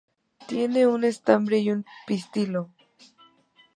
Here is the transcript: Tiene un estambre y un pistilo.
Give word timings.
Tiene 0.47 0.87
un 0.87 1.03
estambre 1.03 1.59
y 1.59 1.69
un 1.69 1.85
pistilo. 2.07 2.71